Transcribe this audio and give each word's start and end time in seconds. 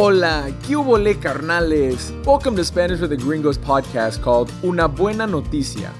Hola, 0.00 0.52
¿qué 0.62 0.76
hubole 0.76 1.18
carnales? 1.18 2.12
Welcome 2.24 2.54
to 2.54 2.64
Spanish 2.64 3.00
with 3.00 3.10
the 3.10 3.16
Gringos 3.16 3.58
podcast 3.58 4.22
called 4.22 4.48
Una 4.62 4.86
Buena 4.86 5.26
Noticia. 5.26 5.92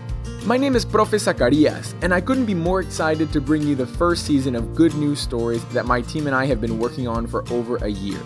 My 0.46 0.56
name 0.56 0.76
is 0.76 0.86
Profe 0.86 1.18
Zacarias, 1.18 1.96
and 2.00 2.14
I 2.14 2.20
couldn't 2.20 2.46
be 2.46 2.54
more 2.54 2.78
excited 2.78 3.32
to 3.32 3.40
bring 3.40 3.62
you 3.62 3.74
the 3.74 3.88
first 3.88 4.24
season 4.24 4.54
of 4.54 4.76
good 4.76 4.94
news 4.94 5.18
stories 5.18 5.64
that 5.72 5.84
my 5.84 6.00
team 6.00 6.28
and 6.28 6.36
I 6.36 6.46
have 6.46 6.60
been 6.60 6.78
working 6.78 7.08
on 7.08 7.26
for 7.26 7.42
over 7.52 7.78
a 7.78 7.88
year. 7.88 8.20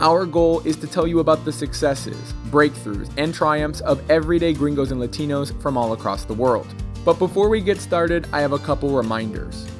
Our 0.00 0.24
goal 0.24 0.60
is 0.60 0.76
to 0.76 0.86
tell 0.86 1.06
you 1.06 1.18
about 1.18 1.44
the 1.44 1.52
successes, 1.52 2.32
breakthroughs, 2.46 3.12
and 3.18 3.34
triumphs 3.34 3.82
of 3.82 4.00
everyday 4.10 4.54
gringos 4.54 4.92
and 4.92 4.98
Latinos 4.98 5.52
from 5.60 5.76
all 5.76 5.92
across 5.92 6.24
the 6.24 6.32
world. 6.32 6.68
But 7.04 7.18
before 7.18 7.50
we 7.50 7.60
get 7.60 7.82
started, 7.82 8.26
I 8.32 8.40
have 8.40 8.52
a 8.52 8.58
couple 8.58 8.96
reminders. 8.96 9.70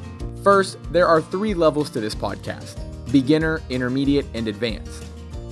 First, 0.45 0.77
there 0.93 1.07
are 1.07 1.23
three 1.23 1.55
levels 1.55 1.89
to 1.93 2.01
this 2.01 2.15
podcast 2.15 2.85
beginner, 3.11 3.63
intermediate, 3.71 4.27
and 4.35 4.47
advanced. 4.49 5.08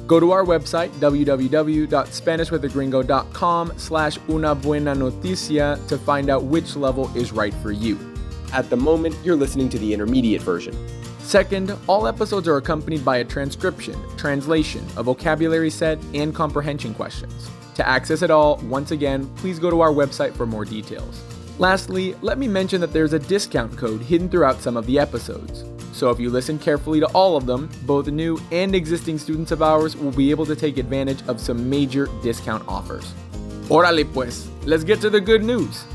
Go 0.07 0.21
to 0.21 0.31
our 0.31 0.45
website, 0.45 0.91
www.spanishwithagringo.com 1.01 3.73
slash 3.77 4.19
una 4.29 4.55
buena 4.55 4.95
noticia 4.95 5.85
to 5.89 5.99
find 5.99 6.31
out 6.31 6.45
which 6.45 6.77
level 6.77 7.11
is 7.17 7.33
right 7.33 7.55
for 7.55 7.73
you. 7.73 7.99
At 8.53 8.71
the 8.71 8.77
moment, 8.77 9.17
you're 9.25 9.35
listening 9.35 9.69
to 9.71 9.79
the 9.79 9.93
intermediate 9.93 10.43
version. 10.43 10.77
Second, 11.19 11.77
all 11.89 12.07
episodes 12.07 12.47
are 12.47 12.59
accompanied 12.59 13.05
by 13.05 13.17
a 13.17 13.25
transcription, 13.25 13.97
translation, 14.17 14.87
a 14.97 15.03
vocabulary 15.03 15.71
set, 15.71 15.99
and 16.15 16.33
comprehension 16.33 16.95
questions. 16.95 17.51
To 17.75 17.85
access 17.87 18.23
it 18.23 18.31
all, 18.31 18.59
once 18.59 18.93
again, 18.93 19.27
please 19.37 19.59
go 19.59 19.71
to 19.71 19.81
our 19.81 19.91
website 19.91 20.37
for 20.37 20.47
more 20.47 20.65
details. 20.65 21.21
Lastly, 21.59 22.15
let 22.23 22.39
me 22.39 22.47
mention 22.47 22.81
that 22.81 22.93
there's 22.93 23.13
a 23.13 23.19
discount 23.19 23.77
code 23.77 24.03
hidden 24.03 24.29
throughout 24.29 24.61
some 24.61 24.77
of 24.77 24.87
the 24.87 25.01
episodes. 25.01 25.65
So 25.97 26.11
if 26.11 26.21
you 26.21 26.29
listen 26.29 26.59
carefully 26.59 27.01
to 27.01 27.07
all 27.15 27.39
of 27.39 27.47
them, 27.47 27.71
both 27.87 28.07
new 28.09 28.39
and 28.53 28.75
existing 28.75 29.19
students 29.19 29.51
of 29.51 29.63
ours 29.63 29.97
will 29.97 30.11
be 30.11 30.31
able 30.31 30.45
to 30.45 30.55
take 30.55 30.77
advantage 30.77 31.27
of 31.27 31.41
some 31.41 31.71
major 31.71 32.07
discount 32.23 32.69
offers. 32.69 33.15
Órale 33.71 34.05
pues, 34.05 34.51
let's 34.67 34.85
get 34.85 35.01
to 35.01 35.09
the 35.09 35.23
good 35.23 35.43
news. 35.43 35.87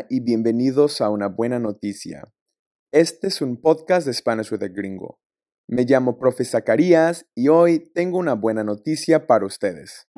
Hola 0.00 0.06
y 0.08 0.20
bienvenidos 0.20 1.02
a 1.02 1.10
una 1.10 1.28
buena 1.28 1.58
noticia. 1.58 2.22
Este 2.90 3.26
es 3.26 3.42
un 3.42 3.60
podcast 3.60 4.06
de 4.06 4.14
Spanish 4.14 4.50
with 4.50 4.62
a 4.62 4.68
Gringo. 4.68 5.20
Me 5.68 5.84
llamo 5.84 6.16
Profe 6.18 6.42
Zacarías 6.46 7.26
y 7.34 7.48
hoy 7.48 7.90
tengo 7.92 8.16
una 8.16 8.32
buena 8.32 8.64
noticia 8.64 9.26
para 9.26 9.44
ustedes. 9.44 10.08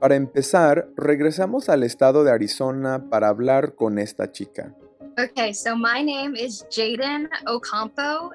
Para 0.00 0.16
empezar, 0.16 0.90
regresamos 0.96 1.70
al 1.70 1.82
estado 1.82 2.24
de 2.24 2.32
Arizona 2.32 3.08
para 3.08 3.28
hablar 3.28 3.74
con 3.74 3.98
esta 3.98 4.30
chica. 4.30 4.76
Okay, 5.16 5.54
so 5.54 5.74
my 5.76 6.02
name 6.04 6.38
is 6.38 6.66
Jaden 6.70 7.30
Ocampo. 7.46 8.32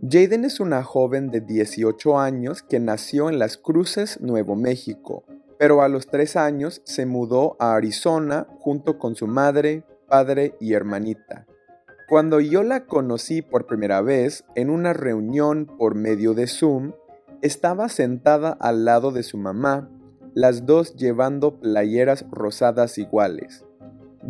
Jaden 0.00 0.46
es 0.46 0.58
una 0.58 0.82
joven 0.82 1.30
de 1.30 1.42
18 1.42 2.18
años 2.18 2.62
que 2.62 2.80
nació 2.80 3.28
en 3.28 3.38
Las 3.38 3.58
Cruces, 3.58 4.20
Nuevo 4.22 4.56
México, 4.56 5.24
pero 5.62 5.80
a 5.82 5.88
los 5.88 6.08
tres 6.08 6.34
años 6.34 6.82
se 6.84 7.06
mudó 7.06 7.56
a 7.60 7.76
Arizona 7.76 8.48
junto 8.58 8.98
con 8.98 9.14
su 9.14 9.28
madre, 9.28 9.84
padre 10.08 10.56
y 10.58 10.72
hermanita. 10.72 11.46
Cuando 12.08 12.40
yo 12.40 12.64
la 12.64 12.86
conocí 12.86 13.42
por 13.42 13.68
primera 13.68 14.00
vez 14.00 14.44
en 14.56 14.70
una 14.70 14.92
reunión 14.92 15.66
por 15.78 15.94
medio 15.94 16.34
de 16.34 16.48
Zoom, 16.48 16.94
estaba 17.42 17.88
sentada 17.88 18.50
al 18.50 18.84
lado 18.84 19.12
de 19.12 19.22
su 19.22 19.38
mamá, 19.38 19.88
las 20.34 20.66
dos 20.66 20.96
llevando 20.96 21.60
playeras 21.60 22.26
rosadas 22.32 22.98
iguales. 22.98 23.64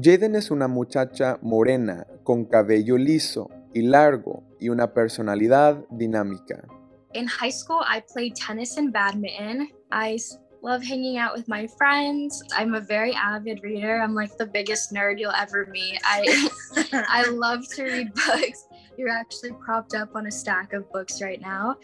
Jaden 0.02 0.34
es 0.34 0.50
una 0.50 0.68
muchacha 0.68 1.38
morena, 1.40 2.06
con 2.24 2.44
cabello 2.44 2.98
liso 2.98 3.48
y 3.72 3.80
largo 3.80 4.42
y 4.60 4.68
una 4.68 4.92
personalidad 4.92 5.82
dinámica. 5.88 6.68
In 7.14 7.26
high 7.26 7.52
school, 7.52 7.80
I 7.80 8.02
played 8.02 8.34
tennis 8.34 8.76
and 8.76 8.92
badminton. 8.92 9.68
I 9.90 10.18
love 10.62 10.82
hanging 10.82 11.18
out 11.18 11.34
with 11.34 11.48
my 11.48 11.66
friends. 11.66 12.42
I'm 12.56 12.74
a 12.74 12.80
very 12.80 13.12
avid 13.14 13.62
reader. 13.62 14.00
I'm 14.00 14.14
like 14.14 14.36
the 14.38 14.46
biggest 14.46 14.92
nerd 14.92 15.18
you'll 15.18 15.32
ever 15.32 15.66
meet. 15.70 15.98
I 16.04 16.48
I 17.08 17.28
love 17.30 17.66
to 17.74 17.82
read 17.82 18.14
books. 18.14 18.66
You're 18.96 19.10
actually 19.10 19.52
propped 19.64 19.94
up 19.94 20.14
on 20.14 20.26
a 20.26 20.30
stack 20.30 20.72
of 20.72 20.90
books 20.92 21.20
right 21.20 21.40
now. 21.40 21.76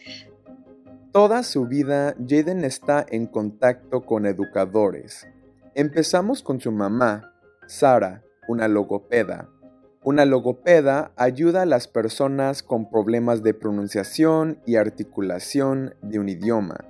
Toda 1.12 1.42
su 1.42 1.66
vida, 1.66 2.14
Jaden 2.18 2.64
está 2.64 3.04
en 3.08 3.26
contacto 3.26 4.04
con 4.04 4.26
educadores. 4.26 5.26
Empezamos 5.74 6.42
con 6.42 6.60
su 6.60 6.70
mamá, 6.70 7.32
Sara, 7.66 8.22
una 8.46 8.68
logopeda. 8.68 9.48
Una 10.04 10.24
logopeda 10.24 11.12
ayuda 11.16 11.62
a 11.62 11.66
las 11.66 11.88
personas 11.88 12.62
con 12.62 12.88
problemas 12.90 13.42
de 13.42 13.54
pronunciación 13.54 14.60
y 14.66 14.76
articulación 14.76 15.94
de 16.02 16.18
un 16.18 16.28
idioma. 16.28 16.84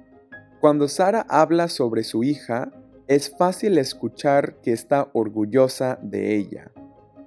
Cuando 0.60 0.88
Sara 0.88 1.24
habla 1.28 1.68
sobre 1.68 2.02
su 2.02 2.24
hija, 2.24 2.72
es 3.06 3.30
fácil 3.38 3.78
escuchar 3.78 4.60
que 4.60 4.72
está 4.72 5.08
orgullosa 5.12 6.00
de 6.02 6.34
ella. 6.34 6.72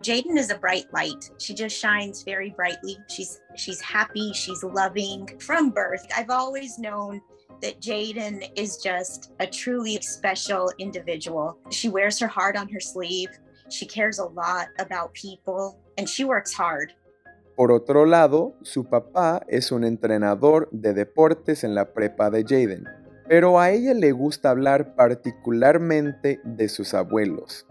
Jaden 0.02 0.38
is 0.38 0.50
a 0.50 0.58
bright 0.58 0.88
light. 0.92 1.30
She 1.38 1.53
just 1.53 1.78
shines 1.78 2.24
very 2.24 2.50
brightly. 2.50 2.97
She's 3.08 3.40
she's 3.56 3.80
happy, 3.80 4.34
she's 4.34 4.64
loving 4.64 5.28
from 5.40 5.70
birth. 5.70 6.06
I've 6.18 6.30
always 6.30 6.78
known 6.78 7.22
that 7.62 7.80
Jaden 7.80 8.52
is 8.58 8.81
just 8.84 9.31
a 9.40 9.47
truly 9.47 9.97
special 10.02 10.70
individual. 10.78 11.58
She 11.70 11.88
wears 11.88 12.20
her 12.20 12.28
heart 12.28 12.58
on 12.58 12.68
her 12.68 12.81
sleeve. 12.81 13.30
She 13.70 13.86
cares 13.86 14.20
a 14.20 14.25
lot 14.25 14.68
about 14.78 15.14
people 15.14 15.80
and 15.97 16.09
she 16.09 16.25
works 16.25 16.52
hard. 16.52 16.91
Por 17.56 17.72
otro 17.72 18.06
lado, 18.06 18.56
su 18.64 18.84
papá 18.84 19.46
es 19.47 19.72
un 19.72 19.86
entrenador 19.86 20.68
de 20.72 20.94
deportes 20.94 21.64
en 21.64 21.75
la 21.75 21.94
prepa 21.94 22.30
de 22.30 22.44
Jaden 22.44 23.01
pero 23.31 23.58
a 23.58 23.69
ella 23.69 23.94
le 23.94 24.12
gusta 24.12 24.50
hablar 24.50 24.94
particularmente 24.94 26.42
de 26.44 26.68
sus 26.68 26.94
abuelos. 26.94 27.66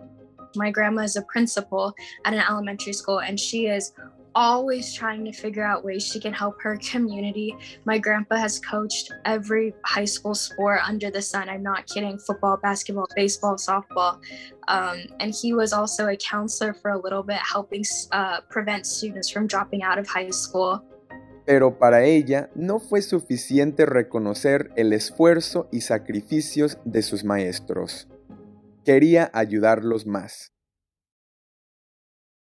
My 0.56 0.70
grandma 0.70 1.02
is 1.02 1.16
a 1.16 1.22
principal 1.30 1.92
at 2.24 2.32
an 2.32 2.40
elementary 2.40 2.94
school 2.94 3.20
and 3.20 3.38
she 3.38 3.66
is 3.66 3.92
always 4.34 4.94
trying 4.94 5.22
to 5.26 5.32
figure 5.32 5.62
out 5.62 5.84
ways 5.84 6.02
she 6.02 6.18
can 6.18 6.32
help 6.32 6.54
her 6.62 6.78
community. 6.78 7.54
My 7.84 7.98
grandpa 7.98 8.36
has 8.36 8.58
coached 8.58 9.12
every 9.26 9.74
high 9.84 10.06
school 10.06 10.34
sport 10.34 10.80
under 10.88 11.10
the 11.10 11.20
sun. 11.20 11.50
I'm 11.50 11.62
not 11.62 11.86
kidding 11.86 12.18
football, 12.18 12.56
basketball, 12.56 13.08
baseball, 13.14 13.56
softball. 13.56 14.18
Um, 14.66 15.02
and 15.18 15.34
he 15.34 15.52
was 15.52 15.74
also 15.74 16.08
a 16.08 16.16
counselor 16.16 16.72
for 16.72 16.92
a 16.92 16.98
little 16.98 17.22
bit, 17.22 17.36
helping 17.36 17.84
uh, 18.12 18.40
prevent 18.48 18.86
students 18.86 19.28
from 19.28 19.46
dropping 19.46 19.82
out 19.82 19.98
of 19.98 20.08
high 20.08 20.30
school. 20.30 20.82
Pero 21.46 21.78
para 21.78 22.04
ella 22.04 22.50
no 22.54 22.78
fue 22.80 23.02
suficiente 23.02 23.86
reconocer 23.86 24.70
el 24.76 24.92
esfuerzo 24.92 25.68
y 25.72 25.82
sacrificios 25.82 26.78
de 26.84 27.02
sus 27.02 27.24
maestros. 27.24 28.08
Quería 28.84 29.30
ayudarlos 29.34 30.06
más. 30.06 30.52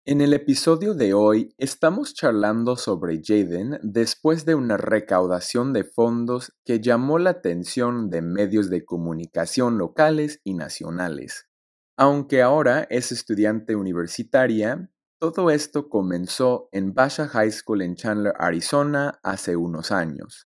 En 0.09 0.21
el 0.21 0.33
episodio 0.33 0.93
de 0.93 1.13
hoy 1.13 1.53
estamos 1.57 2.13
charlando 2.13 2.77
sobre 2.77 3.19
Jaden 3.21 3.77
después 3.83 4.45
de 4.45 4.55
una 4.55 4.77
recaudación 4.77 5.73
de 5.73 5.83
fondos 5.83 6.53
que 6.63 6.79
llamó 6.79 7.19
la 7.19 7.31
atención 7.31 8.09
de 8.09 8.21
medios 8.21 8.69
de 8.69 8.85
comunicación 8.85 9.77
locales 9.77 10.39
y 10.45 10.53
nacionales. 10.53 11.49
Aunque 11.97 12.41
ahora 12.41 12.87
es 12.89 13.11
estudiante 13.11 13.75
universitaria, 13.75 14.89
todo 15.19 15.49
esto 15.49 15.89
comenzó 15.89 16.69
en 16.71 16.93
Basha 16.93 17.27
High 17.27 17.51
School 17.51 17.81
en 17.81 17.95
Chandler, 17.95 18.33
Arizona, 18.37 19.19
hace 19.23 19.55
unos 19.55 19.91
años. 19.91 20.47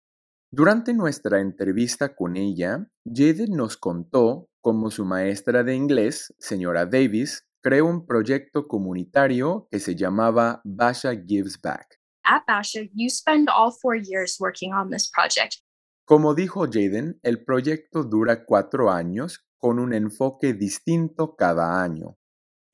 Durante 0.51 0.93
nuestra 0.93 1.39
entrevista 1.39 2.15
con 2.15 2.35
ella, 2.35 2.87
Jaden 3.05 3.51
nos 3.51 3.77
contó 3.77 4.49
cómo 4.61 4.89
su 4.89 5.05
maestra 5.05 5.63
de 5.63 5.75
inglés, 5.75 6.33
señora 6.39 6.85
Davis, 6.85 7.45
creó 7.61 7.85
un 7.85 8.05
proyecto 8.05 8.67
comunitario 8.67 9.67
que 9.69 9.79
se 9.79 9.95
llamaba 9.95 10.61
Basha 10.63 11.11
Gives 11.13 11.59
Back. 11.61 11.99
At 12.23 12.43
Basha, 12.47 12.81
you 12.93 13.09
spend 13.09 13.49
all 13.49 13.71
four 13.71 13.95
years 13.95 14.37
working 14.39 14.73
on 14.73 14.89
this 14.89 15.09
project. 15.11 15.57
Como 16.05 16.33
dijo 16.33 16.65
Jaden, 16.65 17.19
el 17.23 17.43
proyecto 17.43 18.03
dura 18.03 18.45
cuatro 18.45 18.91
años 18.91 19.45
con 19.57 19.79
un 19.79 19.93
enfoque 19.93 20.53
distinto 20.53 21.35
cada 21.35 21.83
año. 21.83 22.17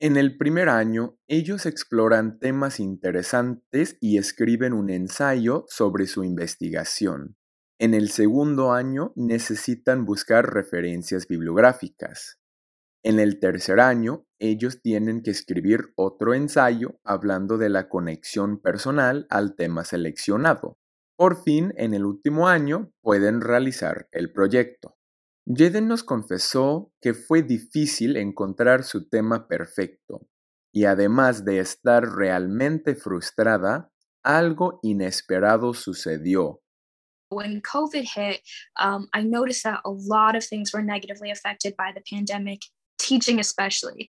En 0.02 0.16
el 0.16 0.36
primer 0.36 0.68
año, 0.68 1.16
ellos 1.28 1.64
exploran 1.64 2.40
temas 2.40 2.80
interesantes 2.80 3.98
y 4.00 4.18
escriben 4.18 4.72
un 4.72 4.90
ensayo 4.90 5.64
sobre 5.68 6.08
su 6.08 6.24
investigación. 6.24 7.36
En 7.78 7.94
el 7.94 8.10
segundo 8.10 8.72
año 8.72 9.12
necesitan 9.14 10.04
buscar 10.04 10.52
referencias 10.52 11.28
bibliográficas. 11.28 12.40
En 13.04 13.20
el 13.20 13.38
tercer 13.38 13.78
año, 13.78 14.26
ellos 14.40 14.82
tienen 14.82 15.22
que 15.22 15.30
escribir 15.30 15.92
otro 15.94 16.34
ensayo 16.34 16.98
hablando 17.04 17.56
de 17.56 17.68
la 17.68 17.88
conexión 17.88 18.60
personal 18.60 19.28
al 19.30 19.54
tema 19.54 19.84
seleccionado. 19.84 20.78
Por 21.14 21.44
fin, 21.44 21.72
en 21.76 21.94
el 21.94 22.04
último 22.04 22.48
año, 22.48 22.92
pueden 23.02 23.40
realizar 23.40 24.08
el 24.10 24.32
proyecto. 24.32 24.96
Jaden 25.46 25.88
nos 25.88 26.04
confesó 26.04 26.92
que 27.00 27.14
fue 27.14 27.42
difícil 27.42 28.16
encontrar 28.16 28.84
su 28.84 29.08
tema 29.08 29.48
perfecto 29.48 30.28
y 30.72 30.84
además 30.84 31.44
de 31.44 31.58
estar 31.58 32.04
realmente 32.04 32.94
frustrada, 32.94 33.92
algo 34.22 34.78
inesperado 34.82 35.74
sucedió. 35.74 36.62
When 37.30 37.60
COVID 37.62 38.04
hit, 38.04 38.42
um, 38.80 39.08
I 39.14 39.24
noticed 39.24 39.64
that 39.64 39.80
a 39.84 39.90
lot 39.90 40.36
of 40.36 40.44
things 40.44 40.72
were 40.72 40.84
negatively 40.84 41.30
affected 41.30 41.74
by 41.76 41.92
the 41.92 42.02
pandemic, 42.08 42.60
teaching 42.98 43.40
especially. 43.40 44.10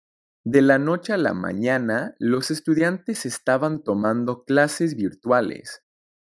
De 0.45 0.63
la 0.63 0.79
noche 0.79 1.13
a 1.13 1.17
la 1.17 1.35
mañana, 1.35 2.15
los 2.21 2.51
estudiantes 2.51 3.27
estaban 3.27 3.83
tomando 3.83 4.45
clases 4.45 4.95
virtuales. 4.95 5.83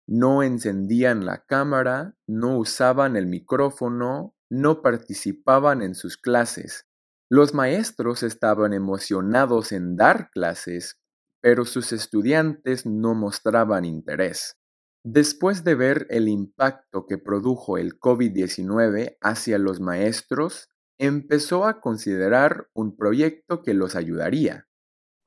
No 0.07 0.43
encendían 0.43 1.25
la 1.25 1.45
cámara, 1.45 2.17
no 2.27 2.57
usaban 2.57 3.15
el 3.15 3.27
micrófono, 3.27 4.35
no 4.49 4.81
participaban 4.81 5.81
en 5.81 5.95
sus 5.95 6.17
clases. 6.17 6.85
Los 7.29 7.53
maestros 7.53 8.23
estaban 8.23 8.73
emocionados 8.73 9.71
en 9.71 9.95
dar 9.95 10.29
clases, 10.31 10.99
pero 11.41 11.65
sus 11.65 11.91
estudiantes 11.91 12.85
no 12.85 13.13
mostraban 13.13 13.85
interés. 13.85 14.57
Después 15.03 15.63
de 15.63 15.75
ver 15.75 16.07
el 16.09 16.27
impacto 16.27 17.05
que 17.07 17.17
produjo 17.17 17.77
el 17.77 17.99
COVID-19 17.99 19.17
hacia 19.21 19.57
los 19.57 19.79
maestros, 19.79 20.69
empezó 20.99 21.65
a 21.65 21.79
considerar 21.79 22.67
un 22.73 22.97
proyecto 22.97 23.61
que 23.61 23.73
los 23.73 23.95
ayudaría. 23.95 24.68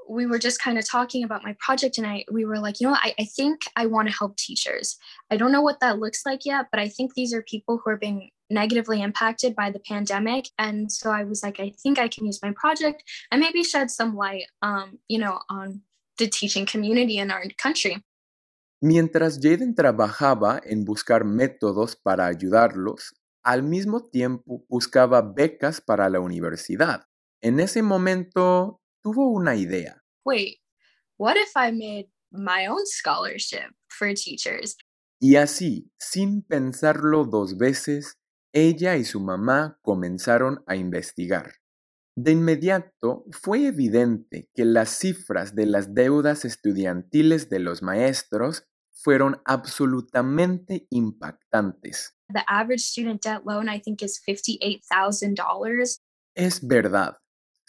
We 0.09 0.27
were 0.27 0.39
just 0.39 0.61
kind 0.61 0.79
of 0.79 0.89
talking 0.89 1.25
about 1.25 1.45
my 1.45 1.57
project 1.59 1.99
and 1.99 2.07
I 2.07 2.25
we 2.31 2.45
were 2.45 2.59
like, 2.59 2.81
you 2.81 2.89
know, 2.89 2.95
I, 2.95 3.15
I 3.19 3.25
think 3.25 3.63
I 3.77 3.87
want 3.87 4.09
to 4.09 4.15
help 4.15 4.37
teachers. 4.37 4.99
I 5.31 5.37
don't 5.37 5.53
know 5.53 5.63
what 5.63 5.81
that 5.81 5.99
looks 5.99 6.25
like 6.27 6.45
yet, 6.45 6.67
but 6.71 6.81
I 6.81 6.89
think 6.89 7.15
these 7.15 7.33
are 7.33 7.43
people 7.43 7.81
who 7.83 7.91
are 7.91 7.97
being 7.97 8.31
negatively 8.51 9.01
impacted 9.01 9.55
by 9.57 9.71
the 9.71 9.81
pandemic. 9.81 10.49
And 10.59 10.91
so 10.93 11.11
I 11.11 11.25
was 11.25 11.43
like, 11.43 11.59
I 11.59 11.73
think 11.83 11.99
I 11.99 12.09
can 12.09 12.27
use 12.27 12.41
my 12.43 12.53
project 12.55 13.03
and 13.31 13.41
maybe 13.41 13.65
shed 13.65 13.91
some 13.91 14.15
light 14.15 14.45
um, 14.61 14.99
you 15.09 15.19
know, 15.19 15.41
on 15.49 15.83
the 16.19 16.29
teaching 16.29 16.67
community 16.67 17.19
in 17.19 17.31
our 17.31 17.45
country. 17.57 18.03
Mientras 18.83 19.39
Jaden 19.41 19.77
trabajaba 19.77 20.61
en 20.65 20.85
buscar 20.85 21.25
métodos 21.25 21.95
para 21.95 22.27
ayudarlos, 22.27 23.15
al 23.45 23.63
mismo 23.63 24.03
tiempo 24.03 24.65
buscaba 24.69 25.23
becas 25.23 25.81
para 25.81 26.09
la 26.11 26.19
universidad. 26.19 27.05
En 27.41 27.61
ese 27.61 27.83
momento 27.83 28.82
tuvo 29.03 29.29
una 29.29 29.55
idea. 29.57 30.03
Wait, 30.25 30.59
what 31.19 31.37
if 31.37 31.53
I 31.57 31.73
made 31.73 32.09
my 32.31 32.67
own 32.67 32.87
scholarship 32.87 33.75
for 33.89 34.15
teachers? 34.15 34.77
Y 35.21 35.37
así, 35.37 35.91
sin 35.99 36.43
pensarlo 36.43 37.25
dos 37.25 37.57
veces, 37.57 38.19
ella 38.53 38.97
y 38.97 39.05
su 39.05 39.21
mamá 39.21 39.79
comenzaron 39.83 40.63
a 40.67 40.77
investigar. 40.77 41.53
De 42.15 42.33
inmediato 42.33 43.25
fue 43.31 43.67
evidente 43.67 44.51
que 44.55 44.65
las 44.65 44.91
cifras 44.91 45.55
de 45.55 45.67
las 45.67 45.95
deudas 45.95 46.45
estudiantiles 46.45 47.49
de 47.49 47.59
los 47.59 47.83
maestros 47.83 48.65
fueron 48.93 49.41
absolutamente 49.45 50.87
impactantes. 50.91 52.15
The 52.29 52.45
average 52.47 52.83
student 52.83 53.23
debt 53.23 53.43
loan, 53.47 53.69
I 53.69 53.81
think, 53.81 54.03
is 54.03 54.21
$58,000. 54.27 56.01
Es 56.35 56.67
verdad. 56.67 57.17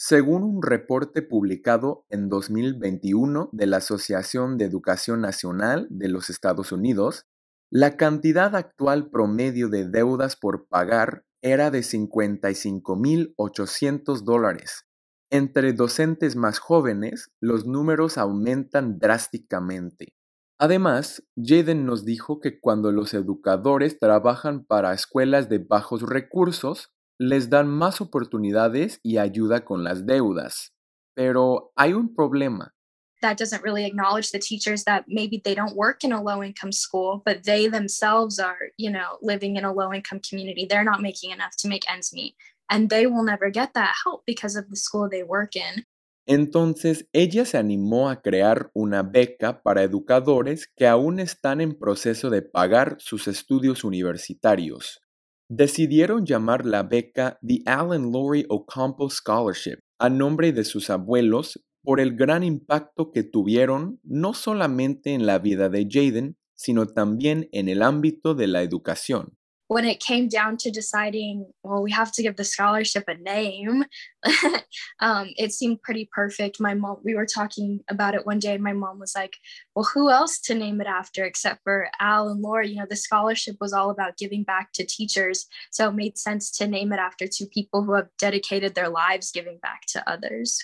Según 0.05 0.43
un 0.43 0.61
reporte 0.61 1.21
publicado 1.21 2.05
en 2.09 2.27
2021 2.27 3.47
de 3.53 3.67
la 3.67 3.77
Asociación 3.77 4.57
de 4.57 4.65
Educación 4.65 5.21
Nacional 5.21 5.87
de 5.89 6.09
los 6.09 6.29
Estados 6.29 6.73
Unidos, 6.73 7.25
la 7.71 7.95
cantidad 7.95 8.53
actual 8.57 9.09
promedio 9.09 9.69
de 9.69 9.87
deudas 9.87 10.35
por 10.35 10.67
pagar 10.67 11.23
era 11.41 11.71
de 11.71 11.79
55.800 11.79 14.25
dólares. 14.25 14.83
Entre 15.31 15.71
docentes 15.71 16.35
más 16.35 16.59
jóvenes, 16.59 17.31
los 17.39 17.65
números 17.65 18.17
aumentan 18.17 18.99
drásticamente. 18.99 20.17
Además, 20.59 21.23
Jaden 21.37 21.85
nos 21.85 22.03
dijo 22.03 22.41
que 22.41 22.59
cuando 22.59 22.91
los 22.91 23.13
educadores 23.13 23.99
trabajan 23.99 24.65
para 24.65 24.93
escuelas 24.93 25.47
de 25.47 25.59
bajos 25.59 26.01
recursos, 26.01 26.92
les 27.19 27.49
dan 27.49 27.67
más 27.67 28.01
oportunidades 28.01 28.99
y 29.03 29.17
ayuda 29.17 29.65
con 29.65 29.83
las 29.83 30.05
deudas. 30.05 30.73
Pero 31.15 31.71
hay 31.75 31.93
un 31.93 32.13
problema. 32.13 32.73
That 33.21 33.37
doesn't 33.37 33.63
really 33.63 33.85
acknowledge 33.85 34.31
the 34.31 34.39
teachers 34.39 34.83
that 34.83 35.05
maybe 35.07 35.41
they 35.41 35.55
don't 35.55 35.75
work 35.75 36.03
in 36.03 36.11
a 36.11 36.21
low 36.21 36.43
income 36.43 36.73
school, 36.73 37.21
but 37.25 37.43
they 37.45 37.69
themselves 37.69 38.37
are, 38.37 38.71
you 38.77 38.91
know, 38.91 39.17
living 39.21 39.55
in 39.55 39.63
a 39.63 39.71
low 39.71 39.93
income 39.93 40.19
community. 40.19 40.65
They're 40.65 40.83
not 40.83 41.01
making 41.01 41.31
enough 41.31 41.55
to 41.59 41.69
make 41.69 41.89
ends 41.89 42.11
meet. 42.13 42.35
And 42.69 42.89
they 42.89 43.07
will 43.07 43.23
never 43.23 43.49
get 43.49 43.73
that 43.75 43.95
help 44.03 44.23
because 44.25 44.57
of 44.57 44.69
the 44.69 44.75
school 44.75 45.07
they 45.09 45.23
work 45.23 45.55
in. 45.55 45.85
Entonces 46.25 47.05
ella 47.11 47.45
se 47.45 47.57
animó 47.57 48.09
a 48.09 48.21
crear 48.21 48.71
una 48.73 49.03
beca 49.03 49.61
para 49.61 49.83
educadores 49.83 50.67
que 50.67 50.87
aún 50.87 51.19
están 51.19 51.59
en 51.59 51.77
proceso 51.77 52.29
de 52.29 52.41
pagar 52.41 52.95
sus 52.99 53.27
estudios 53.27 53.83
universitarios. 53.83 55.02
Decidieron 55.49 56.25
llamar 56.25 56.65
la 56.65 56.83
beca 56.83 57.37
The 57.45 57.59
Alan 57.65 58.11
Laurie 58.11 58.45
Ocampo 58.49 59.09
Scholarship 59.09 59.79
a 59.99 60.09
nombre 60.09 60.51
de 60.51 60.63
sus 60.63 60.89
abuelos 60.89 61.63
por 61.83 61.99
el 61.99 62.15
gran 62.15 62.43
impacto 62.43 63.11
que 63.11 63.23
tuvieron 63.23 63.99
no 64.03 64.33
solamente 64.33 65.13
en 65.13 65.25
la 65.25 65.39
vida 65.39 65.69
de 65.69 65.87
Jaden, 65.89 66.37
sino 66.55 66.87
también 66.87 67.49
en 67.51 67.67
el 67.67 67.81
ámbito 67.81 68.35
de 68.35 68.47
la 68.47 68.63
educación. 68.63 69.37
When 69.73 69.85
it 69.85 69.99
came 69.99 70.27
down 70.27 70.55
to 70.57 70.69
deciding, 70.69 71.51
well, 71.63 71.81
we 71.81 71.91
have 71.91 72.11
to 72.11 72.21
give 72.21 72.35
the 72.35 72.43
scholarship 72.43 73.05
a 73.07 73.15
name, 73.15 73.85
um, 74.99 75.29
it 75.35 75.51
seemed 75.51 75.81
pretty 75.81 76.07
perfect. 76.13 76.59
My 76.59 76.75
mom, 76.75 76.97
we 77.03 77.15
were 77.15 77.25
talking 77.25 77.79
about 77.89 78.13
it 78.13 78.25
one 78.25 78.37
day, 78.37 78.53
and 78.53 78.63
my 78.63 78.73
mom 78.73 78.99
was 78.99 79.13
like, 79.15 79.33
well, 79.75 79.89
who 79.93 80.11
else 80.11 80.39
to 80.41 80.53
name 80.53 80.79
it 80.79 80.87
after 80.87 81.25
except 81.25 81.61
for 81.63 81.87
Al 81.99 82.29
and 82.29 82.41
Laura? 82.41 82.67
You 82.67 82.75
know, 82.75 82.85
the 82.87 82.95
scholarship 82.95 83.55
was 83.59 83.73
all 83.73 83.89
about 83.89 84.17
giving 84.17 84.43
back 84.43 84.73
to 84.73 84.85
teachers. 84.85 85.47
So 85.71 85.89
it 85.89 85.95
made 85.95 86.19
sense 86.19 86.51
to 86.57 86.67
name 86.67 86.93
it 86.93 86.99
after 86.99 87.25
two 87.27 87.47
people 87.47 87.83
who 87.83 87.95
have 87.95 88.09
dedicated 88.19 88.75
their 88.75 88.89
lives 88.89 89.31
giving 89.31 89.57
back 89.61 89.81
to 89.93 90.07
others. 90.07 90.59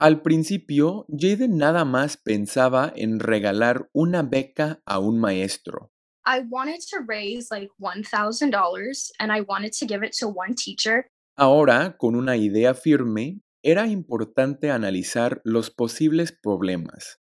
Al 0.00 0.22
principio, 0.22 1.06
Jaden 1.08 1.58
nada 1.58 1.84
más 1.84 2.16
pensaba 2.16 2.92
en 2.94 3.18
regalar 3.20 3.88
una 3.94 4.22
beca 4.22 4.80
a 4.84 4.98
un 5.00 5.18
maestro. 5.18 5.90
I 6.30 6.40
wanted 6.50 6.80
to 6.90 6.98
raise 7.06 7.50
like 7.50 7.70
$1,000 7.80 9.10
and 9.18 9.32
I 9.32 9.40
wanted 9.40 9.72
to 9.78 9.86
give 9.86 10.04
it 10.04 10.12
to 10.18 10.28
one 10.28 10.54
teacher. 10.54 11.06
Ahora, 11.38 11.96
con 11.96 12.16
una 12.16 12.36
idea 12.36 12.74
firme, 12.74 13.40
era 13.62 13.86
importante 13.86 14.70
analizar 14.70 15.40
los 15.44 15.70
posibles 15.70 16.32
problemas. 16.32 17.18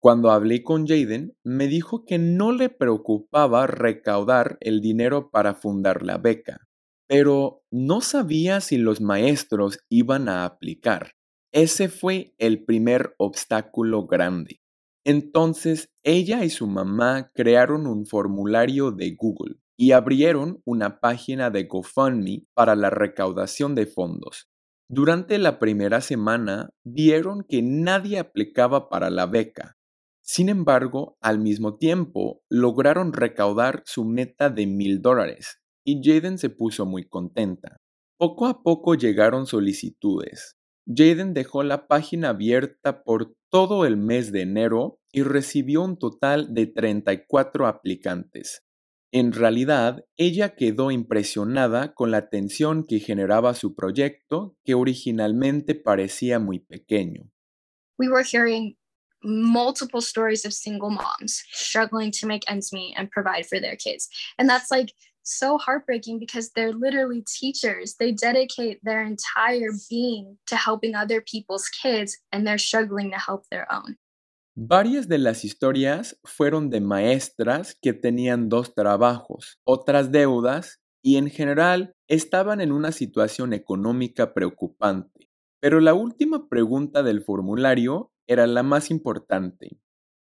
Cuando 0.00 0.30
hablé 0.30 0.62
con 0.62 0.86
Jaden, 0.86 1.36
me 1.44 1.66
dijo 1.66 2.06
que 2.06 2.16
no 2.16 2.50
le 2.50 2.70
preocupaba 2.70 3.66
recaudar 3.66 4.56
el 4.60 4.80
dinero 4.80 5.30
para 5.30 5.54
fundar 5.54 6.02
la 6.02 6.16
beca, 6.16 6.66
pero 7.06 7.62
no 7.70 8.00
sabía 8.00 8.62
si 8.62 8.78
los 8.78 9.02
maestros 9.02 9.80
iban 9.90 10.30
a 10.30 10.46
aplicar. 10.46 11.12
Ese 11.52 11.90
fue 11.90 12.34
el 12.38 12.64
primer 12.64 13.14
obstáculo 13.18 14.06
grande. 14.06 14.60
Entonces 15.08 15.88
ella 16.02 16.44
y 16.44 16.50
su 16.50 16.66
mamá 16.66 17.30
crearon 17.32 17.86
un 17.86 18.06
formulario 18.06 18.90
de 18.90 19.14
Google 19.14 19.54
y 19.78 19.92
abrieron 19.92 20.60
una 20.64 20.98
página 20.98 21.48
de 21.50 21.62
GoFundMe 21.62 22.44
para 22.54 22.74
la 22.74 22.90
recaudación 22.90 23.76
de 23.76 23.86
fondos. 23.86 24.48
Durante 24.90 25.38
la 25.38 25.60
primera 25.60 26.00
semana 26.00 26.70
vieron 26.84 27.44
que 27.48 27.62
nadie 27.62 28.18
aplicaba 28.18 28.88
para 28.88 29.08
la 29.10 29.26
beca. 29.26 29.76
Sin 30.24 30.48
embargo, 30.48 31.16
al 31.20 31.38
mismo 31.38 31.76
tiempo, 31.76 32.42
lograron 32.50 33.12
recaudar 33.12 33.84
su 33.86 34.04
meta 34.04 34.50
de 34.50 34.66
mil 34.66 35.02
dólares 35.02 35.60
y 35.84 36.02
Jaden 36.02 36.36
se 36.36 36.50
puso 36.50 36.84
muy 36.84 37.08
contenta. 37.08 37.76
Poco 38.18 38.46
a 38.46 38.60
poco 38.64 38.96
llegaron 38.96 39.46
solicitudes. 39.46 40.56
Jaden 40.86 41.34
dejó 41.34 41.62
la 41.62 41.88
página 41.88 42.30
abierta 42.30 43.02
por 43.02 43.34
todo 43.50 43.86
el 43.86 43.96
mes 43.96 44.32
de 44.32 44.42
enero 44.42 45.00
y 45.12 45.22
recibió 45.22 45.82
un 45.82 45.98
total 45.98 46.54
de 46.54 46.66
34 46.66 47.66
aplicantes. 47.66 48.62
En 49.12 49.32
realidad, 49.32 50.04
ella 50.16 50.54
quedó 50.54 50.90
impresionada 50.90 51.94
con 51.94 52.10
la 52.10 52.18
atención 52.18 52.84
que 52.84 53.00
generaba 53.00 53.54
su 53.54 53.74
proyecto, 53.74 54.56
que 54.64 54.74
originalmente 54.74 55.74
parecía 55.74 56.38
muy 56.38 56.60
pequeño. 56.60 57.30
We 57.98 58.08
were 58.08 58.24
hearing 58.24 58.76
multiple 59.22 60.00
stories 60.00 60.44
of 60.44 60.52
single 60.52 60.90
moms 60.90 61.42
struggling 61.50 62.10
to 62.12 62.26
make 62.26 62.42
ends 62.48 62.72
meet 62.72 62.94
and 62.96 63.10
provide 63.10 63.46
for 63.46 63.60
their 63.60 63.76
kids. 63.76 64.08
And 64.38 64.48
that's 64.48 64.70
like 64.70 64.92
so 65.26 65.58
heartbreaking 65.58 66.18
because 66.18 66.50
they're 66.54 66.72
literally 66.72 67.22
teachers. 67.26 67.96
They 67.98 68.12
dedicate 68.12 68.78
their 68.82 69.02
entire 69.02 69.72
being 69.90 70.38
to 70.46 70.56
helping 70.56 70.94
other 70.94 71.20
people's 71.20 71.68
kids 71.68 72.16
and 72.32 72.46
they're 72.46 72.58
struggling 72.58 73.10
to 73.10 73.18
help 73.18 73.44
their 73.50 73.66
own. 73.70 73.96
Varias 74.58 75.06
de 75.06 75.18
las 75.18 75.44
historias 75.44 76.18
fueron 76.24 76.70
de 76.70 76.80
maestras 76.80 77.74
que 77.74 77.92
tenían 77.92 78.48
dos 78.48 78.74
trabajos, 78.74 79.58
otras 79.64 80.10
deudas 80.10 80.80
y 81.02 81.16
en 81.18 81.28
general 81.28 81.94
estaban 82.08 82.62
en 82.62 82.72
una 82.72 82.90
situación 82.90 83.52
económica 83.52 84.32
preocupante. 84.32 85.28
Pero 85.60 85.80
la 85.80 85.92
última 85.92 86.48
pregunta 86.48 87.02
del 87.02 87.22
formulario 87.22 88.12
era 88.26 88.46
la 88.46 88.62
más 88.62 88.90
importante, 88.90 89.78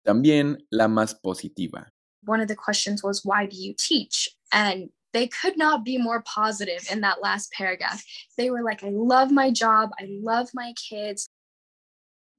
también 0.03 0.65
la 0.69 0.87
más 0.87 1.15
positiva. 1.15 1.91
One 2.27 2.41
of 2.41 2.47
the 2.47 2.55
questions 2.55 3.03
was, 3.03 3.23
Why 3.25 3.47
do 3.47 3.55
you 3.57 3.73
teach? 3.73 4.38
And 4.51 4.89
they 5.13 5.27
could 5.27 5.57
not 5.57 5.83
be 5.83 5.97
more 5.97 6.21
positive 6.23 6.87
in 6.91 7.01
that 7.01 7.21
last 7.21 7.51
paragraph. 7.51 8.03
They 8.37 8.49
were 8.49 8.63
like, 8.63 8.83
I 8.83 8.89
love 8.91 9.31
my 9.31 9.51
job, 9.51 9.89
I 9.99 10.07
love 10.21 10.49
my 10.53 10.73
kids. 10.73 11.27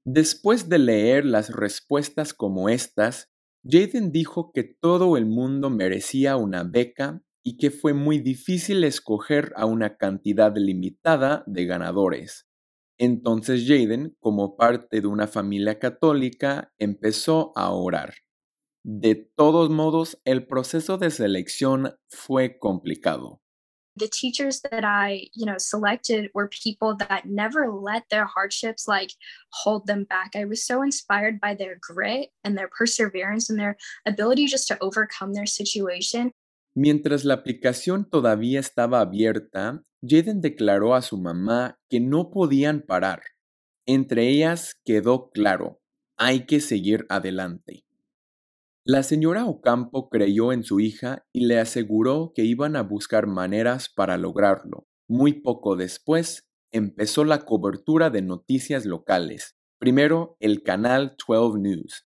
Después 0.03 0.67
de 0.67 0.79
leer 0.79 1.25
las 1.25 1.49
respuestas 1.49 2.33
como 2.33 2.69
estas, 2.69 3.29
Jaden 3.63 4.11
dijo 4.11 4.51
que 4.51 4.63
todo 4.63 5.15
el 5.15 5.27
mundo 5.27 5.69
merecía 5.69 6.37
una 6.37 6.63
beca 6.63 7.21
y 7.43 7.57
que 7.57 7.69
fue 7.69 7.93
muy 7.93 8.19
difícil 8.19 8.83
escoger 8.83 9.53
a 9.55 9.65
una 9.65 9.97
cantidad 9.97 10.55
limitada 10.55 11.43
de 11.45 11.65
ganadores. 11.65 12.47
Entonces 12.97 13.65
Jaden, 13.67 14.15
como 14.19 14.57
parte 14.57 15.01
de 15.01 15.07
una 15.07 15.27
familia 15.27 15.77
católica, 15.77 16.71
empezó 16.79 17.51
a 17.55 17.71
orar. 17.71 18.13
De 18.83 19.15
todos 19.15 19.69
modos, 19.69 20.19
el 20.25 20.47
proceso 20.47 20.97
de 20.97 21.11
selección 21.11 21.95
fue 22.09 22.57
complicado. 22.57 23.41
The 23.97 24.07
teachers 24.07 24.61
that 24.61 24.83
I, 24.85 25.29
you 25.35 25.45
know, 25.45 25.57
selected 25.57 26.31
were 26.33 26.47
people 26.47 26.95
that 26.97 27.25
never 27.25 27.69
let 27.69 28.03
their 28.09 28.25
hardships 28.25 28.87
like 28.87 29.11
hold 29.51 29.85
them 29.85 30.05
back. 30.05 30.31
I 30.33 30.45
was 30.45 30.65
so 30.65 30.81
inspired 30.81 31.39
by 31.41 31.55
their 31.55 31.77
grit 31.79 32.29
and 32.43 32.57
their 32.57 32.69
perseverance 32.69 33.49
and 33.49 33.59
their 33.59 33.77
ability 34.05 34.47
just 34.47 34.67
to 34.69 34.77
overcome 34.81 35.33
their 35.33 35.45
situation. 35.45 36.31
Mientras 36.73 37.25
la 37.25 37.33
aplicación 37.33 38.09
todavía 38.09 38.61
estaba 38.61 39.01
abierta, 39.01 39.83
Jaden 40.01 40.41
declaró 40.41 40.95
a 40.95 41.01
su 41.01 41.17
mamá 41.17 41.77
que 41.89 41.99
no 41.99 42.31
podían 42.31 42.81
parar. 42.81 43.21
Entre 43.85 44.29
ellas 44.29 44.73
quedó 44.85 45.31
claro, 45.31 45.81
hay 46.17 46.45
que 46.45 46.61
seguir 46.61 47.05
adelante. 47.09 47.83
La 48.83 49.03
señora 49.03 49.45
Ocampo 49.45 50.09
creyó 50.09 50.51
en 50.51 50.63
su 50.63 50.79
hija 50.79 51.23
y 51.31 51.45
le 51.45 51.59
aseguró 51.59 52.33
que 52.33 52.45
iban 52.45 52.75
a 52.75 52.81
buscar 52.81 53.27
maneras 53.27 53.89
para 53.89 54.17
lograrlo. 54.17 54.87
Muy 55.07 55.33
poco 55.33 55.75
después, 55.75 56.49
empezó 56.73 57.23
la 57.23 57.45
cobertura 57.45 58.09
de 58.09 58.23
noticias 58.23 58.87
locales. 58.87 59.55
Primero, 59.77 60.35
el 60.39 60.63
canal 60.63 61.15
12 61.23 61.59
News. 61.59 62.07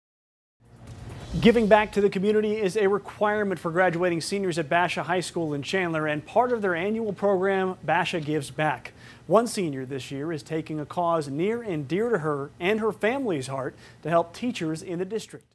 Giving 1.42 1.68
back 1.68 1.92
to 1.92 2.02
the 2.02 2.10
community 2.10 2.58
is 2.58 2.76
a 2.76 2.88
requirement 2.88 3.60
for 3.60 3.72
graduating 3.72 4.22
seniors 4.22 4.58
at 4.58 4.68
Basha 4.68 5.04
High 5.04 5.22
School 5.22 5.54
in 5.54 5.62
Chandler, 5.62 6.08
and 6.08 6.26
part 6.26 6.52
of 6.52 6.64
their 6.64 6.74
annual 6.74 7.14
program, 7.14 7.78
Basha 7.84 8.20
Gives 8.20 8.50
Back. 8.50 8.94
One 9.28 9.46
senior 9.46 9.86
this 9.86 10.10
year 10.10 10.34
is 10.34 10.42
taking 10.42 10.80
a 10.80 10.88
cause 10.88 11.28
near 11.28 11.62
and 11.62 11.88
dear 11.88 12.10
to 12.10 12.20
her 12.20 12.50
and 12.60 12.80
her 12.80 12.92
family's 12.92 13.46
heart 13.46 13.76
to 14.02 14.10
help 14.10 14.34
teachers 14.34 14.82
in 14.82 14.98
the 14.98 15.06
district. 15.06 15.53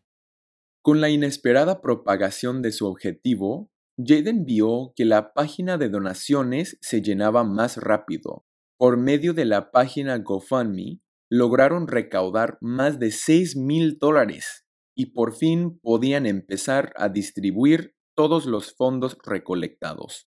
Con 0.83 1.01
la 1.01 1.11
inesperada 1.11 1.81
propagación 1.81 2.63
de 2.63 2.73
su 2.73 2.87
objetivo, 2.87 3.71
Jaden 3.99 4.45
vio 4.45 4.93
que 4.95 5.05
la 5.05 5.33
página 5.33 5.77
de 5.77 5.89
donaciones 5.89 6.79
se 6.81 7.03
llenaba 7.03 7.43
más 7.45 7.77
rápido. 7.77 8.47
Por 8.79 8.97
medio 8.97 9.35
de 9.35 9.45
la 9.45 9.73
página 9.73 10.19
GoFundMe, 10.19 11.01
lograron 11.31 11.89
recaudar 11.89 12.59
más 12.61 12.99
de 12.99 13.11
6 13.11 13.57
mil 13.57 13.99
dólares 13.99 14.65
y 14.95 15.07
por 15.07 15.37
fin 15.37 15.79
podían 15.81 16.27
empezar 16.27 16.93
a 16.97 17.09
distribuir 17.09 17.95
todos 18.17 18.47
los 18.47 18.75
fondos 18.75 19.17
recolectados. 19.25 20.29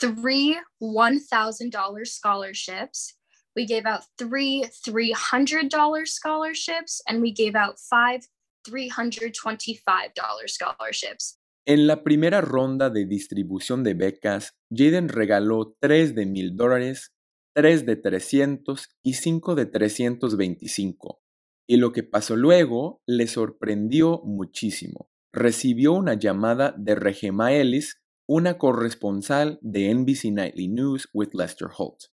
Three 0.00 0.58
$1,000 0.80 2.06
scholarships. 2.06 3.16
We 3.56 3.66
gave 3.66 3.86
out 3.86 4.02
three 4.16 4.64
$300 4.86 6.06
scholarships, 6.06 7.02
and 7.08 7.20
we 7.20 7.32
gave 7.32 7.56
out 7.56 7.78
five 7.78 8.28
$325 8.64 10.48
scholarships. 10.48 11.40
En 11.66 11.86
la 11.86 12.02
primera 12.02 12.40
ronda 12.40 12.90
de 12.90 13.04
distribución 13.04 13.84
de 13.84 13.94
becas, 13.94 14.56
Jaden 14.74 15.08
regaló 15.08 15.76
3 15.80 16.14
de 16.14 16.26
1000 16.26 16.56
dólares, 16.56 17.12
3 17.54 17.86
de 17.86 17.96
300 17.96 18.88
y 19.04 19.14
5 19.14 19.54
de 19.54 19.66
325. 19.66 21.22
Y 21.68 21.76
lo 21.76 21.92
que 21.92 22.02
pasó 22.02 22.34
luego 22.36 23.02
le 23.06 23.26
sorprendió 23.26 24.22
muchísimo. 24.24 25.10
Recibió 25.32 25.92
una 25.92 26.14
llamada 26.14 26.74
de 26.76 26.94
Regema 26.96 27.52
Ellis, 27.52 28.00
una 28.28 28.58
corresponsal 28.58 29.58
de 29.62 29.94
NBC 29.94 30.32
Nightly 30.32 30.68
News 30.68 31.08
with 31.12 31.30
Lester 31.34 31.68
Holt. 31.76 32.06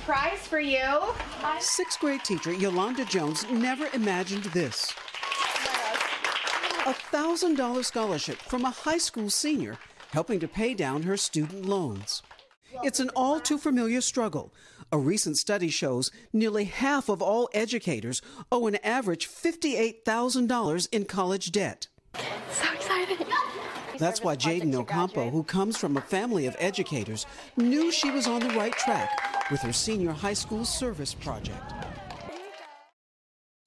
Surprise 0.00 0.46
for 0.46 0.60
you. 0.60 0.88
Sixth 1.58 2.00
grade 2.00 2.24
teacher 2.24 2.52
Yolanda 2.52 3.04
Jones 3.04 3.44
never 3.50 3.86
imagined 3.92 4.44
this. 4.44 4.92
A 6.86 6.94
$1,000 6.94 7.84
scholarship 7.84 8.38
from 8.38 8.64
a 8.64 8.70
high 8.70 8.98
school 8.98 9.28
senior 9.28 9.76
helping 10.12 10.40
to 10.40 10.48
pay 10.48 10.72
down 10.72 11.02
her 11.02 11.18
student 11.18 11.66
loans. 11.66 12.22
It's 12.82 12.98
an 12.98 13.10
all 13.14 13.40
too 13.40 13.58
familiar 13.58 14.00
struggle. 14.00 14.54
A 14.90 14.98
recent 14.98 15.36
study 15.36 15.68
shows 15.68 16.10
nearly 16.32 16.64
half 16.64 17.10
of 17.10 17.20
all 17.20 17.50
educators 17.52 18.22
owe 18.50 18.66
an 18.66 18.76
average 18.76 19.28
$58,000 19.28 20.88
in 20.90 21.04
college 21.04 21.52
debt. 21.52 21.88
So 24.00 24.06
excited. 24.06 24.24
That's 24.24 24.24
why 24.24 24.36
Jaden 24.36 24.74
Ocampo, 24.74 25.30
who 25.30 25.42
comes 25.42 25.76
from 25.76 25.96
a 25.96 26.00
family 26.00 26.46
of 26.46 26.56
educators, 26.58 27.26
knew 27.56 27.92
she 27.92 28.10
was 28.10 28.26
on 28.26 28.40
the 28.40 28.48
right 28.56 28.72
track 28.72 29.50
with 29.50 29.60
her 29.60 29.72
senior 29.72 30.12
high 30.12 30.34
school 30.34 30.64
service 30.64 31.14
project. 31.14 31.60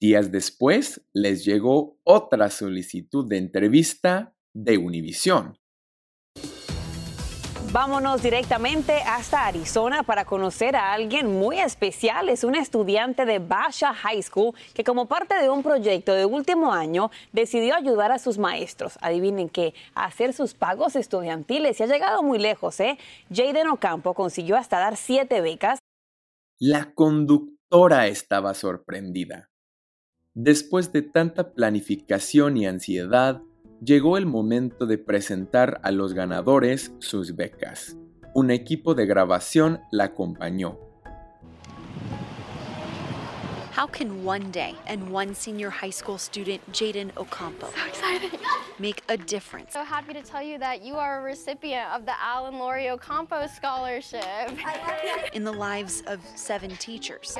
Días 0.00 0.30
después, 0.30 1.00
les 1.14 1.46
llegó 1.46 1.96
otra 2.04 2.50
solicitud 2.50 3.26
de 3.28 3.38
entrevista 3.38 4.34
de 4.52 4.76
Univision. 4.76 5.56
Vámonos 7.74 8.22
directamente 8.22 8.92
hasta 9.04 9.46
Arizona 9.46 10.04
para 10.04 10.24
conocer 10.24 10.76
a 10.76 10.92
alguien 10.92 11.26
muy 11.26 11.58
especial. 11.58 12.28
Es 12.28 12.44
un 12.44 12.54
estudiante 12.54 13.24
de 13.24 13.40
Basha 13.40 13.92
High 13.92 14.22
School 14.22 14.54
que 14.74 14.84
como 14.84 15.08
parte 15.08 15.34
de 15.34 15.50
un 15.50 15.64
proyecto 15.64 16.14
de 16.14 16.24
último 16.24 16.72
año 16.72 17.10
decidió 17.32 17.74
ayudar 17.74 18.12
a 18.12 18.20
sus 18.20 18.38
maestros. 18.38 18.96
Adivinen 19.00 19.48
qué, 19.48 19.74
a 19.96 20.04
hacer 20.04 20.34
sus 20.34 20.54
pagos 20.54 20.94
estudiantiles. 20.94 21.80
Y 21.80 21.82
ha 21.82 21.86
llegado 21.86 22.22
muy 22.22 22.38
lejos, 22.38 22.78
¿eh? 22.78 22.96
Jaden 23.28 23.66
Ocampo 23.66 24.14
consiguió 24.14 24.56
hasta 24.56 24.78
dar 24.78 24.96
siete 24.96 25.40
becas. 25.40 25.80
La 26.60 26.94
conductora 26.94 28.06
estaba 28.06 28.54
sorprendida. 28.54 29.50
Después 30.32 30.92
de 30.92 31.02
tanta 31.02 31.52
planificación 31.54 32.56
y 32.56 32.68
ansiedad, 32.68 33.42
llegó 33.82 34.16
el 34.16 34.26
momento 34.26 34.86
de 34.86 34.98
presentar 34.98 35.80
a 35.82 35.90
los 35.90 36.14
ganadores 36.14 36.92
sus 36.98 37.34
becas. 37.36 37.96
Un 38.34 38.50
equipo 38.50 38.94
de 38.94 39.06
grabación 39.06 39.80
la 39.90 40.04
acompañó. 40.04 40.78
How 43.76 43.88
can 43.88 44.24
one 44.24 44.52
day 44.52 44.76
and 44.86 45.10
one 45.10 45.34
senior 45.34 45.68
high 45.68 45.90
school 45.90 46.16
student, 46.16 46.60
Jaden 46.72 47.10
Ocampo, 47.16 47.66
So 47.92 48.28
make 48.78 49.02
a 49.08 49.16
difference 49.16 49.72
So 49.72 49.82
happy 49.82 50.14
to 50.14 50.22
tell 50.22 50.42
you 50.42 50.58
that 50.58 50.82
you 50.84 50.94
are 50.94 51.18
a 51.18 51.22
recipient 51.22 51.90
of 51.92 52.06
the 52.06 52.12
Alan 52.20 52.54
Laurie 52.58 52.88
Ocampo 52.90 53.48
Scholarship. 53.48 54.22
in 55.32 55.42
the 55.42 55.52
lives 55.52 56.04
of 56.06 56.20
seven 56.36 56.70
teachers? 56.76 57.36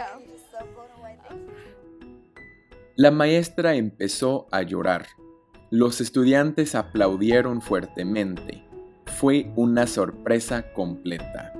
La 2.96 3.10
maestra 3.10 3.74
empezó 3.76 4.48
a 4.50 4.62
llorar. 4.62 5.06
Los 5.76 6.00
estudiantes 6.00 6.76
aplaudieron 6.76 7.60
fuertemente. 7.60 8.62
Fue 9.06 9.50
una 9.56 9.88
sorpresa 9.88 10.72
completa. 10.72 11.52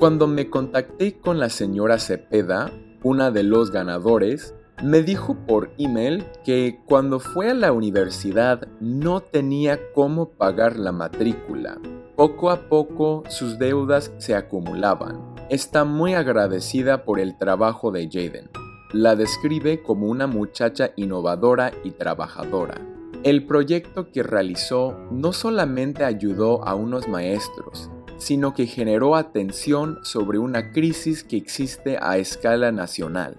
Cuando 0.00 0.26
me 0.26 0.50
contacté 0.50 1.16
con 1.16 1.38
la 1.38 1.48
señora 1.48 2.00
Cepeda, 2.00 2.72
una 3.04 3.30
de 3.30 3.44
los 3.44 3.70
ganadores, 3.70 4.52
me 4.82 5.04
dijo 5.04 5.36
por 5.46 5.70
email 5.78 6.24
que 6.44 6.80
cuando 6.86 7.20
fue 7.20 7.50
a 7.50 7.54
la 7.54 7.70
universidad 7.70 8.66
no 8.80 9.20
tenía 9.20 9.78
cómo 9.92 10.30
pagar 10.30 10.76
la 10.76 10.90
matrícula. 10.90 11.78
Poco 12.16 12.50
a 12.50 12.68
poco 12.68 13.22
sus 13.28 13.60
deudas 13.60 14.10
se 14.18 14.34
acumulaban. 14.34 15.36
Está 15.50 15.84
muy 15.84 16.14
agradecida 16.14 17.04
por 17.04 17.20
el 17.20 17.38
trabajo 17.38 17.92
de 17.92 18.08
Jaden. 18.10 18.50
La 18.92 19.16
describe 19.16 19.82
como 19.82 20.06
una 20.06 20.26
muchacha 20.26 20.92
innovadora 20.96 21.72
y 21.84 21.90
trabajadora. 21.90 22.80
El 23.22 23.44
proyecto 23.44 24.10
que 24.10 24.22
realizó 24.22 24.96
no 25.10 25.34
solamente 25.34 26.04
ayudó 26.04 26.66
a 26.66 26.74
unos 26.74 27.06
maestros, 27.06 27.90
sino 28.16 28.54
que 28.54 28.66
generó 28.66 29.14
atención 29.14 29.98
sobre 30.04 30.38
una 30.38 30.72
crisis 30.72 31.22
que 31.22 31.36
existe 31.36 31.98
a 32.00 32.16
escala 32.16 32.72
nacional. 32.72 33.36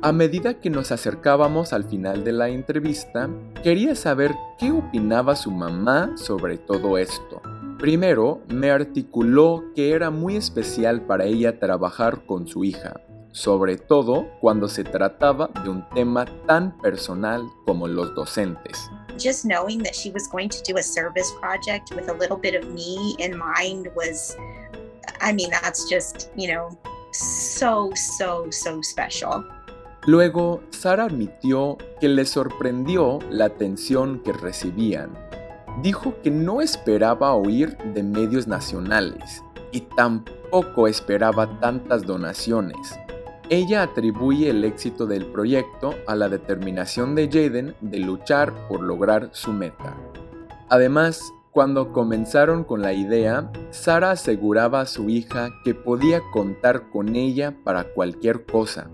A 0.00 0.12
medida 0.12 0.60
que 0.60 0.70
nos 0.70 0.92
acercábamos 0.92 1.74
al 1.74 1.84
final 1.84 2.24
de 2.24 2.32
la 2.32 2.48
entrevista, 2.48 3.28
quería 3.62 3.94
saber 3.96 4.34
qué 4.58 4.70
opinaba 4.70 5.36
su 5.36 5.50
mamá 5.50 6.16
sobre 6.16 6.56
todo 6.56 6.96
esto. 6.96 7.42
Primero, 7.78 8.40
me 8.48 8.70
articuló 8.70 9.64
que 9.74 9.92
era 9.92 10.10
muy 10.10 10.36
especial 10.36 11.02
para 11.02 11.26
ella 11.26 11.58
trabajar 11.58 12.24
con 12.26 12.46
su 12.46 12.64
hija, 12.64 13.00
sobre 13.32 13.76
todo 13.76 14.26
cuando 14.40 14.68
se 14.68 14.84
trataba 14.84 15.48
de 15.62 15.70
un 15.70 15.88
tema 15.90 16.26
tan 16.46 16.76
personal 16.78 17.42
como 17.64 17.86
los 17.86 18.14
docentes. 18.14 18.90
Just 19.18 19.44
knowing 19.44 19.82
that 19.82 19.94
she 19.94 20.10
was 20.10 20.28
going 20.30 20.48
to 20.48 20.62
do 20.66 20.78
a 20.78 20.82
service 20.82 21.30
project 21.40 21.90
with 21.94 22.08
a 22.08 22.14
little 22.14 22.36
bit 22.36 22.54
of 22.54 22.68
me 22.72 23.14
in 23.18 23.36
mind 23.36 23.88
was, 23.96 24.36
I 25.20 25.32
mean, 25.32 25.50
that's 25.50 25.88
just, 25.88 26.30
you 26.36 26.48
know, 26.48 26.78
so, 27.12 27.90
so, 27.94 28.46
so 28.50 28.80
special. 28.82 29.44
Luego, 30.06 30.62
Sara 30.70 31.04
admitió 31.04 31.76
que 32.00 32.08
le 32.08 32.24
sorprendió 32.24 33.18
la 33.30 33.46
atención 33.46 34.22
que 34.22 34.32
recibían. 34.32 35.12
Dijo 35.82 36.14
que 36.22 36.30
no 36.30 36.62
esperaba 36.62 37.34
oír 37.34 37.76
de 37.92 38.02
medios 38.02 38.46
nacionales 38.46 39.42
y 39.70 39.82
tampoco 39.82 40.88
esperaba 40.88 41.60
tantas 41.60 42.04
donaciones. 42.04 42.98
Ella 43.50 43.82
atribuye 43.82 44.50
el 44.50 44.64
éxito 44.64 45.06
del 45.06 45.26
proyecto 45.26 45.94
a 46.06 46.14
la 46.14 46.28
determinación 46.28 47.14
de 47.14 47.28
Jaden 47.28 47.74
de 47.80 47.98
luchar 47.98 48.52
por 48.68 48.82
lograr 48.82 49.30
su 49.32 49.52
meta. 49.52 49.96
Además, 50.68 51.22
cuando 51.50 51.92
comenzaron 51.92 52.64
con 52.64 52.82
la 52.82 52.92
idea, 52.92 53.50
Sara 53.70 54.10
aseguraba 54.10 54.82
a 54.82 54.86
su 54.86 55.08
hija 55.08 55.50
que 55.64 55.74
podía 55.74 56.20
contar 56.32 56.90
con 56.90 57.16
ella 57.16 57.56
para 57.64 57.84
cualquier 57.84 58.44
cosa 58.44 58.90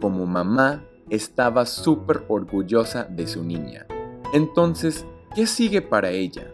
como 0.00 0.26
mamá, 0.26 0.84
estaba 1.10 1.66
súper 1.66 2.24
orgullosa 2.28 3.04
de 3.04 3.26
su 3.26 3.44
niña. 3.44 3.86
Entonces, 4.32 5.04
¿qué 5.34 5.46
sigue 5.46 5.82
para 5.82 6.10
ella? 6.10 6.50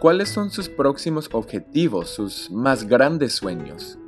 ¿Cuáles 0.00 0.30
son 0.30 0.50
sus 0.50 0.68
próximos 0.68 1.28
objetivos, 1.32 2.10
sus 2.10 2.50
más 2.50 2.86
grandes 2.86 3.34
sueños? 3.34 3.98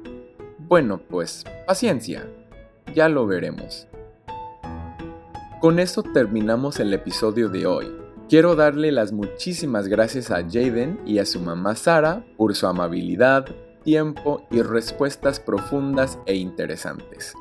Bueno, 0.67 0.99
pues 0.99 1.45
paciencia, 1.67 2.27
ya 2.95 3.11
lo 3.11 3.27
veremos. 3.27 3.87
Con 5.61 5.79
eso 5.79 6.03
terminamos 6.03 6.81
el 6.81 6.95
episodio 6.95 7.51
de 7.51 7.67
hoy. 7.67 7.95
Quiero 8.31 8.57
darle 8.57 8.91
las 8.91 9.13
muchísimas 9.13 9.89
gracias 9.89 10.31
a 10.31 10.37
Jaden 10.37 10.99
y 11.05 11.19
a 11.19 11.27
su 11.27 11.41
mamá 11.41 11.75
Sara 11.75 12.25
por 12.39 12.55
su 12.55 12.67
amabilidad, 12.67 13.47
tiempo 13.83 14.47
y 14.51 14.63
respuestas 14.63 15.39
profundas 15.39 16.19
e 16.25 16.37
interesantes. 16.37 17.35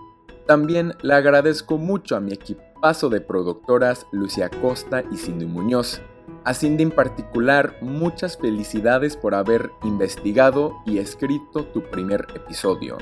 También 0.46 0.94
le 1.02 1.14
agradezco 1.14 1.78
mucho 1.78 2.18
a 2.18 2.20
mi 2.20 2.34
equipazo 2.34 3.08
de 3.08 3.22
productoras 3.22 4.06
Lucia 4.12 4.50
Costa 4.50 5.02
y 5.10 5.16
Cindy 5.16 5.46
Muñoz. 5.46 6.02
A 6.46 6.54
Cindy 6.54 6.84
en 6.84 6.92
particular, 6.92 7.78
muchas 7.82 8.38
felicidades 8.38 9.16
por 9.16 9.34
haber 9.34 9.72
investigado 9.84 10.74
y 10.86 10.98
escrito 10.98 11.66
tu 11.66 11.82
primer 11.84 12.28
episodio. 12.36 12.98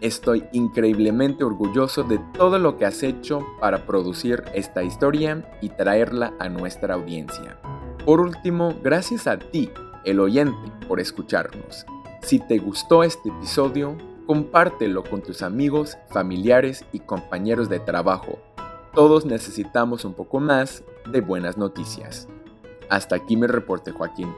Estoy 0.00 0.44
increíblemente 0.52 1.44
orgulloso 1.44 2.02
de 2.02 2.18
todo 2.34 2.58
lo 2.58 2.76
que 2.76 2.86
has 2.86 3.02
hecho 3.02 3.40
para 3.60 3.86
producir 3.86 4.44
esta 4.54 4.82
historia 4.82 5.46
y 5.60 5.68
traerla 5.70 6.34
a 6.38 6.48
nuestra 6.48 6.94
audiencia. 6.94 7.58
Por 8.04 8.20
último, 8.20 8.74
gracias 8.82 9.26
a 9.26 9.38
ti, 9.38 9.70
el 10.04 10.20
oyente, 10.20 10.72
por 10.88 11.00
escucharnos. 11.00 11.84
Si 12.22 12.38
te 12.38 12.58
gustó 12.58 13.02
este 13.02 13.28
episodio, 13.28 13.96
Compártelo 14.26 15.04
con 15.04 15.22
tus 15.22 15.40
amigos, 15.40 15.96
familiares 16.08 16.84
y 16.92 16.98
compañeros 16.98 17.68
de 17.68 17.78
trabajo. 17.78 18.40
Todos 18.92 19.24
necesitamos 19.24 20.04
un 20.04 20.14
poco 20.14 20.40
más 20.40 20.82
de 21.12 21.20
buenas 21.20 21.56
noticias. 21.56 22.26
Hasta 22.88 23.16
aquí 23.16 23.36
mi 23.36 23.46
reporte, 23.46 23.92
Joaquín. 23.92 24.32